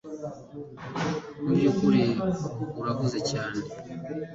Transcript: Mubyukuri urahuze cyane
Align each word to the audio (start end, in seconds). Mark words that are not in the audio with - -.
Mubyukuri 1.41 2.01
urahuze 2.81 3.19
cyane 3.29 3.59